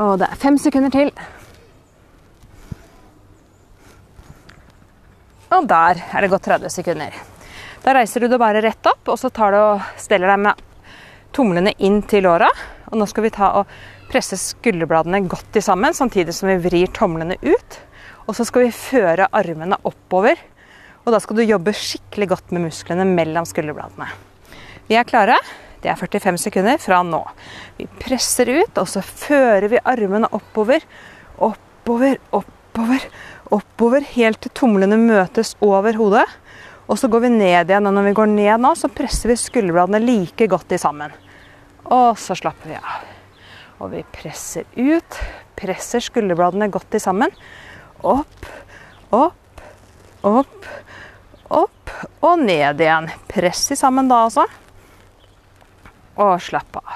Og 0.00 0.16
det 0.20 0.30
er 0.30 0.40
fem 0.40 0.56
sekunder 0.60 0.92
til. 0.94 1.10
Og 5.50 5.66
der 5.68 6.00
er 6.00 6.22
det 6.22 6.30
gått 6.32 6.46
30 6.48 6.72
sekunder. 6.72 7.14
Da 7.84 7.94
reiser 7.96 8.22
du 8.22 8.28
deg 8.30 8.40
bare 8.40 8.62
rett 8.64 8.86
opp, 8.88 9.08
og 9.08 9.18
så 9.20 9.30
tar 9.34 9.52
du 9.52 9.58
og 9.60 9.86
steller 10.00 10.30
deg 10.30 10.42
med 10.46 10.66
tomlene 11.36 11.74
inn 11.84 12.00
til 12.08 12.24
låra. 12.28 12.48
Og 12.90 12.98
nå 13.00 13.06
skal 13.10 13.26
vi 13.26 13.32
ta 13.34 13.52
og 13.60 13.70
presse 14.10 14.38
skulderbladene 14.40 15.22
godt 15.30 15.58
i 15.58 15.64
sammen, 15.64 15.94
samtidig 15.96 16.34
som 16.36 16.50
vi 16.50 16.58
vrir 16.64 16.92
tomlene 16.96 17.36
ut. 17.42 17.80
Og 18.26 18.36
så 18.38 18.46
skal 18.46 18.66
vi 18.66 18.74
føre 18.74 19.28
armene 19.36 19.78
oppover. 19.86 20.38
Og 21.04 21.12
da 21.14 21.20
skal 21.22 21.40
du 21.40 21.46
jobbe 21.46 21.74
skikkelig 21.76 22.30
godt 22.34 22.54
med 22.54 22.68
musklene 22.68 23.06
mellom 23.08 23.48
skulderbladene. 23.48 24.08
Vi 24.88 24.98
er 24.98 25.08
klare. 25.08 25.38
Det 25.80 25.88
er 25.88 25.96
45 25.96 26.38
sekunder 26.42 26.80
fra 26.80 27.00
nå. 27.06 27.22
Vi 27.78 27.86
presser 28.00 28.50
ut, 28.52 28.76
og 28.80 28.88
så 28.88 29.02
fører 29.02 29.68
vi 29.72 29.80
armene 29.88 30.28
oppover. 30.36 30.84
Oppover, 31.40 32.18
oppover, 32.36 33.06
oppover, 33.48 34.04
helt 34.12 34.42
til 34.44 34.52
tomlene 34.60 34.98
møtes 35.00 35.54
over 35.64 35.96
hodet. 35.96 36.26
Og 36.90 36.98
så 37.00 37.08
går 37.08 37.24
vi 37.24 37.32
ned 37.32 37.70
igjen, 37.70 37.86
og 37.86 37.94
når 37.96 38.10
vi 38.10 38.16
går 38.18 38.32
ned 38.34 38.54
nå, 38.60 38.74
så 38.76 38.90
presser 38.92 39.32
vi 39.32 39.38
skulderbladene 39.40 40.02
like 40.02 40.50
godt 40.50 40.74
i 40.74 40.80
sammen. 40.80 41.14
Og 41.86 42.18
så 42.20 42.36
slapper 42.38 42.74
vi 42.74 42.78
av. 42.80 43.04
Og 43.80 43.94
vi 43.94 44.04
presser 44.12 44.66
ut. 44.76 45.20
Presser 45.56 46.04
skulderbladene 46.04 46.68
godt 46.72 46.98
i 46.98 47.00
sammen. 47.02 47.32
Opp, 48.04 48.48
opp, 49.16 49.60
opp, 50.26 50.68
opp 51.48 51.94
og 52.20 52.42
ned 52.44 52.82
igjen. 52.82 53.08
Press 53.30 53.70
i 53.72 53.78
sammen 53.78 54.10
da, 54.10 54.26
altså. 54.28 54.44
Og 56.18 56.40
slapp 56.42 56.80
av. 56.80 56.92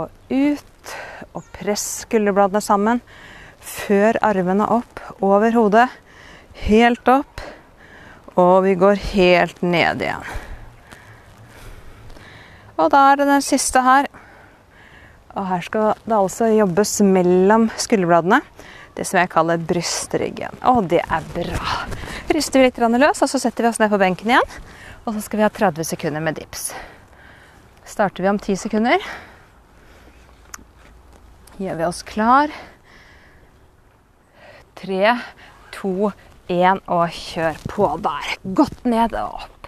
Og 0.00 0.08
ut, 0.30 0.94
og 1.34 1.46
press 1.54 1.86
skulderbladene 2.04 2.62
sammen. 2.64 3.02
Før 3.60 4.18
armene 4.24 4.66
opp 4.72 5.02
over 5.22 5.54
hodet. 5.54 5.88
Helt 6.66 7.08
opp. 7.10 7.42
Og 8.40 8.62
vi 8.64 8.76
går 8.78 9.00
helt 9.12 9.62
ned 9.62 10.02
igjen. 10.06 10.24
Og 12.80 12.88
da 12.92 13.10
er 13.10 13.20
det 13.20 13.28
den 13.28 13.44
siste 13.44 13.82
her. 13.84 14.08
Og 15.36 15.46
her 15.46 15.62
skal 15.62 15.92
det 16.04 16.16
altså 16.16 16.48
jobbes 16.50 16.96
mellom 17.06 17.68
skulderbladene. 17.78 18.40
Det 18.96 19.06
som 19.06 19.20
jeg 19.20 19.30
kaller 19.32 19.60
brystryggen. 19.62 20.62
Og 20.66 20.88
det 20.90 21.02
er 21.04 21.26
bra. 21.34 21.74
Rister 22.34 22.60
vi 22.60 22.68
litt 22.68 22.80
løs, 22.80 23.22
og 23.22 23.30
så 23.30 23.38
setter 23.38 23.64
vi 23.64 23.70
oss 23.70 23.78
ned 23.82 23.92
på 23.92 24.00
benken 24.00 24.32
igjen. 24.32 24.56
Og 25.04 25.14
så 25.14 25.22
skal 25.24 25.40
vi 25.40 25.46
ha 25.46 25.52
30 25.52 25.86
sekunder 25.92 26.24
med 26.24 26.40
dips. 26.40 26.70
Starter 27.90 28.22
vi 28.22 28.28
om 28.28 28.38
10 28.38 28.56
sekunder. 28.56 29.02
Gjør 31.58 31.74
vi 31.74 31.84
oss 31.88 32.04
klar. 32.06 32.52
Tre, 34.78 35.16
to, 35.74 36.12
én 36.46 36.78
og 36.86 37.16
kjør 37.16 37.58
på 37.72 37.88
der. 38.04 38.28
Godt 38.60 38.86
ned 38.86 39.16
og 39.18 39.40
opp. 39.40 39.66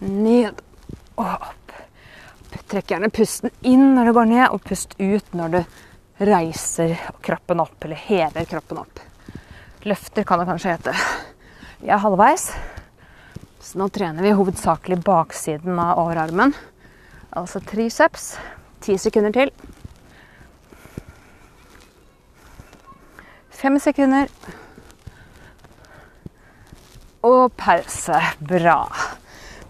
Ned 0.00 0.62
og 1.20 1.28
opp. 1.34 1.74
Trekk 2.72 2.94
gjerne 2.94 3.12
pusten 3.12 3.52
inn 3.60 3.92
når 3.98 4.08
du 4.08 4.14
går 4.16 4.32
ned, 4.32 4.46
og 4.48 4.64
pust 4.64 4.96
ut 4.96 5.36
når 5.36 5.58
du 5.58 6.24
reiser 6.24 6.96
kroppen 7.20 7.60
opp, 7.60 7.76
eller 7.84 8.00
hever 8.06 8.48
kroppen 8.48 8.80
opp. 8.80 9.04
Løfter 9.84 10.24
kan 10.24 10.40
det 10.40 10.48
kanskje 10.48 10.72
hete. 10.72 10.96
Vi 11.84 11.92
er 11.92 12.00
halvveis, 12.00 12.48
så 13.60 13.84
nå 13.84 13.92
trener 13.92 14.24
vi 14.24 14.32
hovedsakelig 14.40 15.02
baksiden 15.04 15.76
av 15.84 16.00
overarmen. 16.06 16.56
Altså 17.36 17.60
triceps. 17.60 18.36
Ti 18.80 18.96
sekunder 19.00 19.34
til. 19.34 19.52
Fem 23.58 23.78
sekunder. 23.82 24.30
Og 27.26 27.50
pause. 27.58 28.20
Bra. 28.38 28.78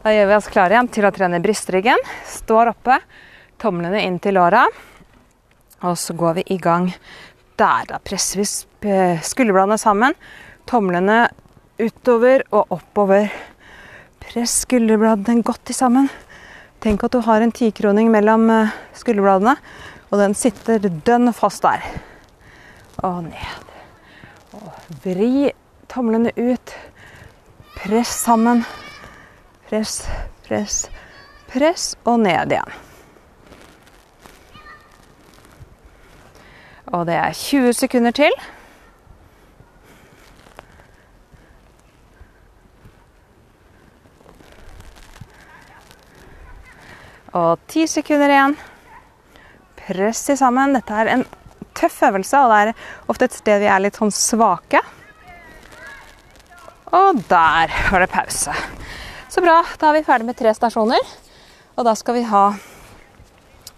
Da 0.02 0.12
gjør 0.14 0.28
vi 0.30 0.36
oss 0.36 0.50
klare 0.52 0.76
igjen 0.76 0.90
til 0.92 1.08
å 1.08 1.12
trene 1.14 1.40
brystryggen. 1.42 2.04
Står 2.28 2.70
oppe, 2.74 3.00
tomlene 3.58 4.04
inn 4.04 4.20
til 4.22 4.38
låra. 4.38 4.66
Og 5.88 5.96
så 5.98 6.14
går 6.18 6.38
vi 6.38 6.46
i 6.54 6.60
gang 6.62 6.90
der. 7.58 7.88
Da 7.90 7.98
presser 7.98 8.42
vi 8.42 8.46
skulderbladene 9.24 9.80
sammen. 9.80 10.14
Tomlene 10.68 11.24
utover 11.80 12.44
og 12.52 12.76
oppover. 12.76 13.32
Press 14.22 14.60
skulderbladene 14.66 15.42
godt 15.46 15.74
sammen. 15.74 16.10
Tenk 16.78 17.02
at 17.02 17.14
du 17.14 17.18
har 17.26 17.42
en 17.42 17.50
tikroning 17.50 18.10
mellom 18.14 18.44
eh, 18.54 18.74
skulderbladene, 18.94 19.56
og 20.12 20.20
den 20.20 20.34
sitter 20.38 20.84
dønn 21.06 21.32
fast 21.34 21.64
der. 21.66 21.82
Og 23.02 23.24
ned. 23.26 23.72
Og 24.54 24.68
vri 25.02 25.50
tomlene 25.90 26.30
ut. 26.38 26.74
Press 27.78 28.12
sammen. 28.22 28.62
Press, 29.68 30.04
press, 30.46 30.86
press, 31.50 31.90
og 32.06 32.22
ned 32.22 32.54
igjen. 32.54 32.78
Og 36.88 37.04
det 37.10 37.18
er 37.18 37.34
20 37.36 37.74
sekunder 37.76 38.14
til. 38.16 38.32
Og 47.38 47.60
ti 47.70 47.86
sekunder 47.86 48.32
igjen. 48.32 48.54
Press 49.78 50.24
de 50.26 50.36
sammen. 50.38 50.74
Dette 50.74 50.94
er 50.94 51.10
en 51.12 51.24
tøff 51.78 52.00
øvelse, 52.08 52.40
og 52.40 52.50
det 52.50 52.60
er 52.60 53.12
ofte 53.12 53.28
et 53.28 53.36
sted 53.36 53.62
vi 53.62 53.68
er 53.70 53.82
litt 53.84 53.98
sånn 53.98 54.14
svake. 54.14 54.80
Og 56.98 57.20
der 57.28 57.74
var 57.90 58.02
det 58.02 58.10
pause. 58.10 58.54
Så 59.28 59.44
bra. 59.44 59.60
Da 59.78 59.90
er 59.90 59.98
vi 59.98 60.06
ferdig 60.06 60.26
med 60.30 60.38
tre 60.38 60.54
stasjoner. 60.56 61.12
Og 61.76 61.84
da 61.86 61.94
skal 61.94 62.16
vi 62.16 62.24
ha 62.26 62.44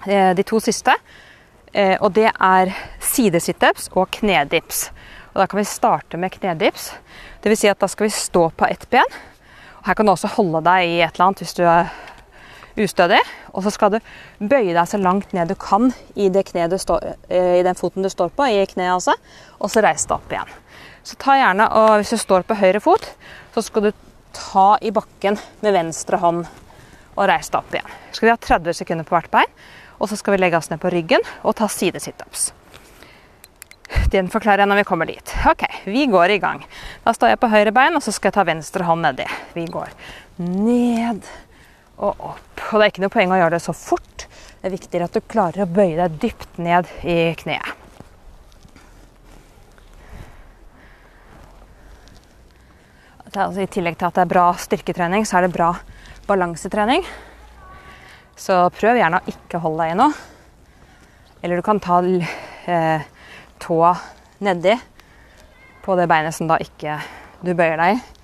eh, 0.07 0.31
de 0.39 0.45
to 0.47 0.61
siste. 0.63 0.95
Eh, 1.73 1.97
og 1.99 2.15
det 2.17 2.31
er 2.31 2.71
sidesitups 3.03 3.91
og 3.93 4.09
knedips. 4.21 4.87
Og 5.35 5.43
da 5.43 5.49
kan 5.51 5.61
vi 5.61 5.67
starte 5.69 6.21
med 6.23 6.33
knedips. 6.39 6.93
Dvs. 7.43 7.65
Si 7.65 7.71
at 7.71 7.83
da 7.83 7.91
skal 7.91 8.09
vi 8.09 8.15
stå 8.15 8.47
på 8.55 8.71
ett 8.71 8.87
ben. 8.95 9.19
Og 9.81 9.91
her 9.91 9.99
kan 9.99 10.07
du 10.07 10.15
også 10.15 10.31
holde 10.39 10.63
deg 10.65 10.87
i 10.87 11.03
et 11.03 11.13
eller 11.13 11.27
annet 11.27 11.43
hvis 11.43 11.59
du 11.59 11.67
ustødig. 12.79 13.21
Og 13.55 13.65
så 13.65 13.73
skal 13.75 13.95
du 13.95 13.99
bøye 14.39 14.75
deg 14.75 14.87
så 14.89 15.01
langt 15.01 15.33
ned 15.37 15.51
du 15.51 15.57
kan 15.59 15.91
i, 16.15 16.29
står, 16.31 17.15
eh, 17.29 17.59
i 17.61 17.67
den 17.67 17.79
foten 17.79 18.03
du 18.03 18.11
står 18.11 18.31
på, 18.37 18.47
i 18.47 18.67
kneet 18.67 18.95
altså. 18.95 19.17
Og 19.59 19.71
så 19.71 19.83
reise 19.85 20.09
deg 20.09 20.17
opp 20.19 20.33
igjen. 20.33 20.55
Så 21.03 21.17
ta 21.17 21.37
gjerne, 21.39 21.67
og 21.73 21.97
hvis 21.99 22.13
du 22.13 22.21
står 22.21 22.45
på 22.45 22.59
høyre 22.61 22.81
fot, 22.81 23.07
så 23.55 23.63
skal 23.65 23.89
du 23.89 23.93
ta 24.37 24.77
i 24.81 24.93
bakken 24.95 25.39
med 25.65 25.75
venstre 25.75 26.21
hånd 26.21 26.45
og 27.17 27.27
reise 27.29 27.51
deg 27.51 27.61
opp 27.63 27.75
igjen. 27.75 27.99
Så 28.11 28.21
skal 28.21 28.29
vi 28.29 28.35
ha 28.35 28.41
30 28.47 28.81
sekunder 28.83 29.09
på 29.09 29.17
hvert 29.17 29.33
bein. 29.33 29.61
Og 30.01 30.09
så 30.09 30.17
skal 30.17 30.35
vi 30.35 30.41
legge 30.41 30.57
oss 30.57 30.71
ned 30.71 30.81
på 30.81 30.91
ryggen 30.93 31.25
og 31.45 31.59
ta 31.59 31.69
sidesitups. 31.69 32.51
Den 34.11 34.31
forklarer 34.31 34.63
jeg 34.63 34.71
når 34.71 34.81
vi 34.81 34.87
kommer 34.89 35.09
dit. 35.11 35.33
Ok, 35.51 35.67
vi 35.85 36.07
går 36.11 36.37
i 36.37 36.41
gang. 36.43 36.63
Da 37.05 37.13
står 37.15 37.35
jeg 37.35 37.41
på 37.43 37.51
høyre 37.53 37.73
bein, 37.75 37.97
og 37.99 38.05
så 38.05 38.15
skal 38.15 38.31
jeg 38.31 38.39
ta 38.39 38.47
venstre 38.49 38.87
hånd 38.87 39.05
nedi. 39.05 39.27
Vi 39.55 39.67
går 39.71 39.93
ned 40.41 41.27
og 42.01 42.25
opp. 42.33 42.65
Og 42.71 42.79
det 42.79 42.87
er 42.87 42.93
ikke 42.93 43.05
noe 43.05 43.13
poeng 43.13 43.35
å 43.35 43.39
gjøre 43.41 43.57
det 43.57 43.65
så 43.65 43.75
fort. 43.77 44.27
Det 44.61 44.69
er 44.69 44.75
viktigere 44.75 45.09
at 45.09 45.17
du 45.17 45.21
klarer 45.25 45.65
å 45.65 45.71
bøye 45.71 45.97
deg 45.99 46.19
dypt 46.23 46.59
ned 46.61 46.89
i 47.05 47.19
kneet. 47.41 47.77
Altså, 53.31 53.63
I 53.63 53.71
tillegg 53.71 53.95
til 53.95 54.09
at 54.09 54.17
det 54.17 54.25
er 54.25 54.31
bra 54.33 54.49
styrketrening, 54.59 55.23
så 55.29 55.39
er 55.39 55.47
det 55.47 55.55
bra 55.55 55.71
balansetrening. 56.27 57.05
Så 58.35 58.57
prøv 58.75 58.99
gjerne 58.99 59.21
å 59.21 59.31
ikke 59.31 59.61
holde 59.63 59.85
deg 59.85 59.95
i 59.95 59.99
noe. 60.01 60.17
Eller 61.41 61.61
du 61.61 61.65
kan 61.65 61.79
ta 61.81 62.01
eh, 62.03 63.05
tåa 63.63 63.93
nedi 64.43 64.75
på 65.85 65.97
det 65.97 66.09
beinet 66.11 66.37
som 66.37 66.51
da 66.51 66.59
ikke 66.61 66.99
du 67.45 67.55
bøyer 67.55 67.79
deg 67.81 67.97
i. 67.97 68.20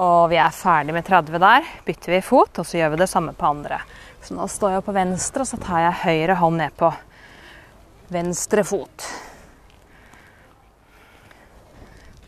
Og 0.00 0.30
vi 0.32 0.38
er 0.40 0.54
ferdig 0.54 0.94
med 0.96 1.04
30 1.04 1.36
der. 1.42 1.66
Bytter 1.84 2.14
vi 2.14 2.22
fot, 2.24 2.56
og 2.56 2.64
så 2.64 2.78
gjør 2.78 2.94
vi 2.94 3.02
det 3.02 3.10
samme 3.10 3.34
på 3.36 3.50
andre. 3.50 3.82
Så 4.24 4.36
nå 4.36 4.46
står 4.48 4.78
jeg 4.78 4.86
på 4.86 4.96
venstre, 4.96 5.44
og 5.44 5.50
så 5.50 5.58
tar 5.60 5.84
jeg 5.84 6.02
høyre 6.06 6.38
hånd 6.40 6.56
ned 6.60 6.72
på 6.80 6.88
venstre 8.10 8.64
fot. 8.64 9.08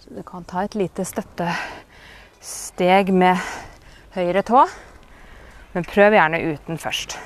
Så 0.02 0.12
du 0.12 0.20
kan 0.26 0.44
ta 0.44 0.66
et 0.66 0.76
lite 0.76 1.06
støttesteg 1.08 3.12
med 3.16 3.40
høyre 4.18 4.42
tå, 4.44 4.66
men 5.72 5.88
prøv 5.88 6.18
gjerne 6.18 6.42
uten 6.52 6.80
først. 6.80 7.16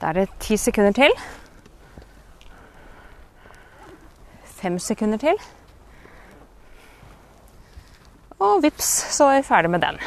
Da 0.00 0.08
er 0.08 0.22
det 0.22 0.40
ti 0.40 0.56
sekunder 0.56 0.96
til. 0.96 1.12
Fem 4.58 4.80
sekunder 4.80 5.20
til. 5.20 5.36
Og 8.38 8.62
vips, 8.62 8.88
så 9.16 9.32
er 9.32 9.40
vi 9.40 9.48
ferdig 9.48 9.70
med 9.72 9.82
den. 9.82 9.98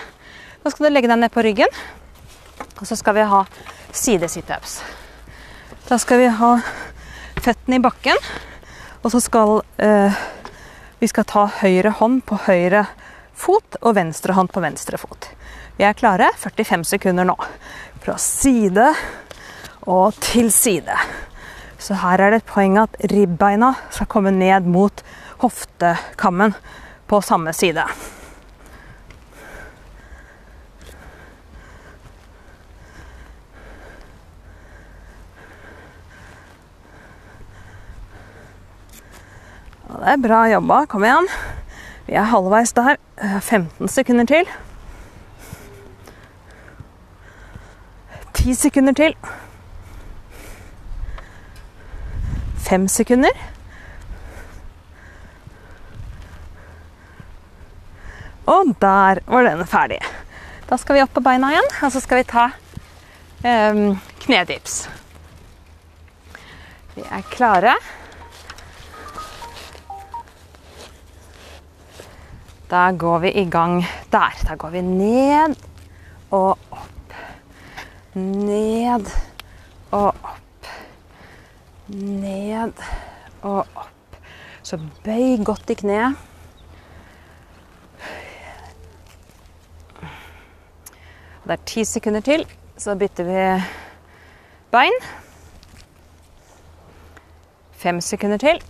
Nå 0.64 0.72
skal 0.72 0.88
du 0.88 0.94
legge 0.94 1.10
deg 1.12 1.20
ned 1.20 1.34
på 1.34 1.44
ryggen, 1.44 1.80
og 2.80 2.86
så 2.88 2.96
skal 2.96 3.18
vi 3.18 3.26
ha 3.28 3.42
sidesitups. 3.92 4.78
Da 5.90 5.98
skal 6.00 6.22
vi 6.22 6.30
ha 6.40 6.52
føttene 7.42 7.80
i 7.80 7.84
bakken, 7.84 8.22
og 9.02 9.12
så 9.12 9.20
skal 9.20 9.58
eh, 9.82 10.22
vi 11.02 11.10
skal 11.10 11.26
ta 11.26 11.48
høyre 11.64 11.96
hånd 11.98 12.22
på 12.30 12.38
høyre 12.46 12.86
fot 13.34 13.80
og 13.82 13.96
venstre 13.98 14.36
hånd 14.38 14.52
på 14.54 14.62
venstre 14.64 15.00
fot. 15.02 15.28
Vi 15.80 15.88
er 15.88 15.98
klare. 15.98 16.30
45 16.38 16.86
sekunder 16.86 17.26
nå. 17.26 17.36
Fra 18.04 18.16
side 18.22 18.92
og 19.90 20.14
til 20.22 20.52
side. 20.54 20.96
Så 21.82 21.98
her 22.04 22.22
er 22.22 22.32
det 22.32 22.44
et 22.44 22.52
poeng 22.54 22.78
at 22.78 22.96
ribbeina 23.10 23.74
skal 23.90 24.08
komme 24.08 24.32
ned 24.36 24.70
mot 24.70 25.02
hoftekammen 25.42 26.54
på 27.10 27.22
samme 27.26 27.54
side. 27.58 27.88
Det 40.02 40.16
er 40.16 40.22
bra 40.22 40.42
jobba. 40.50 40.86
Kom 40.90 41.04
igjen. 41.06 41.28
Vi 42.08 42.16
er 42.18 42.26
halvveis 42.32 42.74
der. 42.74 42.98
15 43.22 43.88
sekunder 43.88 44.26
til. 44.26 44.50
10 48.34 48.54
sekunder 48.58 48.94
til. 48.98 49.16
5 52.58 52.88
sekunder. 52.88 53.38
Og 58.46 58.74
der 58.82 59.22
var 59.28 59.46
den 59.46 59.66
ferdig. 59.68 60.02
Da 60.70 60.78
skal 60.82 60.96
vi 60.98 61.06
opp 61.06 61.14
på 61.14 61.22
beina 61.22 61.54
igjen, 61.54 61.72
og 61.84 61.92
så 61.94 62.02
skal 62.02 62.24
vi 62.24 62.30
ta 62.32 62.50
um, 63.46 64.00
knedips. 64.24 64.88
Vi 66.96 67.06
er 67.06 67.28
klare. 67.30 67.76
Da 72.72 72.92
går 72.92 73.20
vi 73.20 73.32
i 73.32 73.50
gang 73.50 73.86
der. 74.12 74.36
Da 74.48 74.56
går 74.56 74.70
vi 74.70 74.82
ned 74.82 75.56
og 76.32 76.58
opp. 76.72 77.16
Ned 78.16 79.10
og 79.92 80.08
opp. 80.08 80.70
Ned 81.92 82.72
og 83.42 83.68
opp. 83.76 84.16
Så 84.64 84.80
bøy 85.04 85.44
godt 85.44 85.70
i 85.70 85.76
kneet. 85.84 86.16
Det 91.44 91.58
er 91.58 91.66
ti 91.68 91.84
sekunder 91.84 92.24
til, 92.24 92.46
så 92.80 92.96
bytter 92.96 93.28
vi 93.28 93.64
bein. 94.72 94.96
Fem 97.82 98.00
sekunder 98.02 98.38
til. 98.38 98.64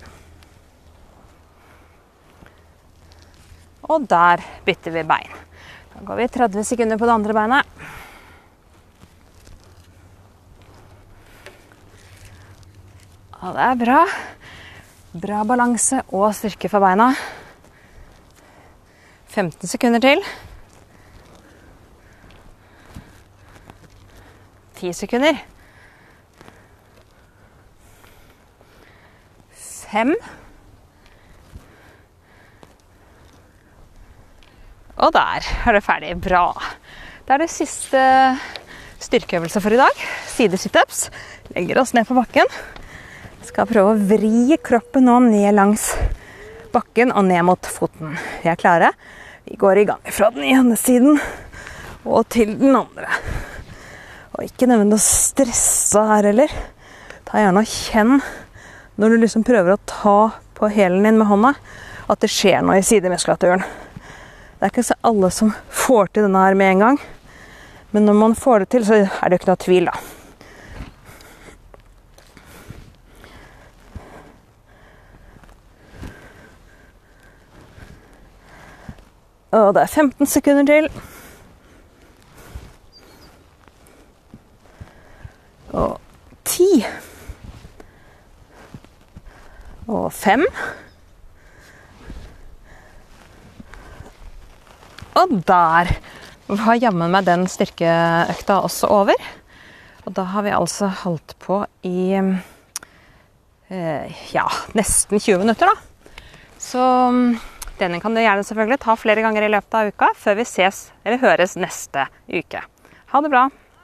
Og 3.91 4.05
der 4.07 4.43
bytter 4.65 4.93
vi 4.95 5.03
bein. 5.03 5.33
Da 5.91 6.03
går 6.07 6.21
vi 6.21 6.27
30 6.31 6.63
sekunder 6.63 6.99
på 6.99 7.07
det 7.09 7.15
andre 7.17 7.35
beinet. 7.35 7.65
Og 13.41 13.57
det 13.57 13.65
er 13.67 13.79
bra. 13.83 13.99
Bra 15.11 15.43
balanse 15.43 16.03
og 16.15 16.29
styrke 16.37 16.71
for 16.71 16.83
beina. 16.83 17.11
15 19.33 19.67
sekunder 19.67 19.99
til. 20.03 20.23
10 24.79 24.93
sekunder. 25.03 25.41
5 29.91 30.15
Og 34.97 35.13
der 35.15 35.45
er 35.45 35.77
det 35.77 35.83
ferdig. 35.85 36.15
Bra. 36.23 36.49
Det 37.25 37.35
er 37.35 37.43
det 37.43 37.51
siste 37.53 38.01
styrkeøvelse 39.01 39.61
for 39.63 39.73
i 39.73 39.79
dag. 39.79 40.03
Sidesitups. 40.33 41.05
Legger 41.55 41.81
oss 41.81 41.93
ned 41.95 42.07
på 42.09 42.17
bakken. 42.17 42.49
Skal 43.47 43.69
prøve 43.69 43.93
å 43.93 44.01
vri 44.11 44.57
kroppen 44.63 45.07
nå 45.07 45.19
ned 45.29 45.55
langs 45.57 45.91
bakken 46.71 47.11
og 47.15 47.25
ned 47.27 47.43
mot 47.47 47.71
foten. 47.71 48.17
Vi 48.43 48.51
er 48.51 48.59
klare. 48.59 48.91
Vi 49.47 49.57
går 49.59 49.81
i 49.81 49.87
gang 49.89 50.11
fra 50.13 50.29
den 50.35 50.45
ene 50.47 50.77
siden 50.79 51.17
og 52.05 52.27
til 52.31 52.53
den 52.59 52.75
andre. 52.75 53.09
Og 54.35 54.45
ikke 54.45 54.69
å 54.69 55.01
stresse 55.01 56.03
her 56.07 56.29
heller. 56.29 56.53
Ta 57.27 57.41
gjerne 57.41 57.63
og 57.63 57.69
kjenn 57.69 58.21
når 59.01 59.09
du 59.09 59.21
liksom 59.21 59.43
prøver 59.47 59.75
å 59.75 59.83
ta 59.87 60.17
på 60.57 60.69
hælen 60.69 61.03
din 61.03 61.17
med 61.17 61.27
hånda, 61.27 61.55
at 62.11 62.21
det 62.21 62.29
skjer 62.29 62.61
noe 62.61 62.77
i 62.77 62.85
sidemuskulaturen. 62.85 63.63
Det 64.61 64.67
er 64.67 64.71
ikke 64.75 64.83
så 64.85 64.95
alle 65.09 65.29
som 65.33 65.47
får 65.73 66.11
til 66.13 66.27
denne 66.27 66.41
her 66.45 66.53
med 66.53 66.67
en 66.69 66.81
gang. 66.83 66.97
Men 67.97 68.03
når 68.05 68.13
man 68.13 68.35
får 68.37 68.59
det 68.61 68.67
til, 68.69 68.83
så 68.85 68.99
er 69.01 69.23
det 69.25 69.33
jo 69.33 69.39
ikke 69.39 69.47
noe 69.49 69.61
tvil, 69.63 69.87
da. 69.89 69.95
Og 79.57 79.73
det 79.73 79.81
er 79.81 79.95
15 80.05 80.29
sekunder 80.29 80.69
til. 80.69 80.91
Og 85.73 85.97
10. 86.45 86.69
Og 89.87 90.13
5. 90.13 90.45
der 95.31 95.93
var 96.51 96.75
jammen 96.79 97.11
meg 97.13 97.25
den 97.27 97.47
styrkeøkta 97.49 98.59
også 98.65 98.89
over. 98.91 99.15
Og 100.05 100.13
da 100.17 100.23
har 100.33 100.43
vi 100.45 100.51
altså 100.55 100.89
holdt 101.03 101.35
på 101.41 101.61
i 101.87 102.13
eh, 103.69 104.05
ja, 104.33 104.47
nesten 104.77 105.19
20 105.19 105.39
minutter, 105.43 105.69
da. 105.69 105.75
Så 106.61 106.81
denne 107.79 108.01
kan 108.01 108.13
du 108.13 108.21
gjerne 108.21 108.45
selvfølgelig 108.45 108.81
ta 108.83 108.95
flere 108.99 109.23
ganger 109.25 109.47
i 109.47 109.53
løpet 109.53 109.77
av 109.77 109.89
uka 109.89 110.11
før 110.17 110.37
vi 110.41 110.45
ses 110.49 110.91
eller 111.03 111.21
høres 111.23 111.57
neste 111.57 112.05
uke. 112.29 112.61
Ha 113.13 113.21
det 113.23 113.31
bra. 113.33 113.47